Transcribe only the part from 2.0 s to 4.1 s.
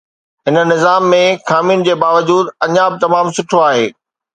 باوجود، اڃا به تمام سٺو آهي.